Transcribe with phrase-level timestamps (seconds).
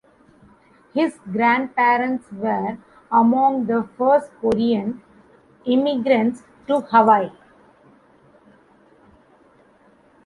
[0.95, 2.79] His grandparents were
[3.11, 5.03] among the first Korean
[5.67, 7.29] immigrants to Hawaii.